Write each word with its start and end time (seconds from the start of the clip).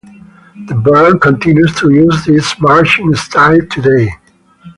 The 0.67 0.73
band 0.73 1.21
continues 1.21 1.75
to 1.75 1.91
use 1.91 2.25
this 2.25 2.59
marching 2.59 3.13
style 3.13 3.59
today. 3.69 4.09